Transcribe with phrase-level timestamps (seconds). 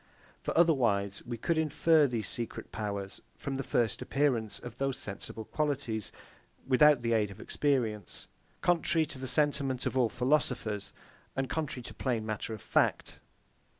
[0.41, 5.45] For otherwise we could infer these secret powers from the first appearance of these sensible
[5.45, 6.11] qualities,
[6.67, 8.27] without the aid of experience;
[8.61, 10.91] contrary to the sentiment of all philosophers,
[11.35, 13.19] and contrary to plain matter of fact.